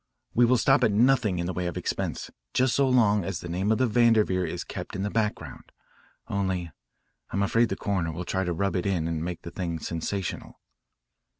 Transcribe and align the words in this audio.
We 0.33 0.45
will 0.45 0.57
stop 0.57 0.83
at 0.83 0.91
nothing 0.91 1.37
in 1.37 1.45
the 1.45 1.53
way 1.53 1.67
of 1.67 1.77
expense 1.77 2.31
just 2.55 2.73
so 2.75 2.89
long 2.89 3.23
as 3.23 3.39
the 3.39 3.47
name 3.47 3.71
of 3.71 3.77
the 3.77 3.85
Vanderveer 3.85 4.47
is 4.47 4.63
kept 4.63 4.95
in 4.95 5.03
the 5.03 5.11
background. 5.11 5.71
Only, 6.27 6.71
I'm 7.29 7.43
afraid 7.43 7.69
the 7.69 7.75
coroner 7.75 8.11
will 8.11 8.25
try 8.25 8.43
to 8.43 8.51
rub 8.51 8.75
it 8.75 8.87
in 8.87 9.07
and 9.07 9.23
make 9.23 9.43
the 9.43 9.51
thing 9.51 9.77
sensational." 9.77 10.59